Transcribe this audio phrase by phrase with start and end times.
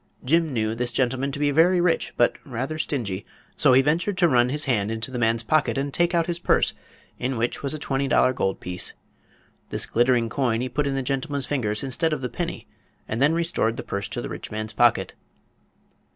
[0.25, 3.23] Jim knew this gentleman to be very rich but rather stingy,
[3.55, 6.39] so he ventured to run his hand into the man's pocket and take out his
[6.39, 6.73] purse,
[7.19, 8.93] in which was a $20 gold piece.
[9.69, 12.65] This glittering coin he put in the gentleman's fingers instead of the penny
[13.07, 15.13] and then restored the purse to the rich man's pocket.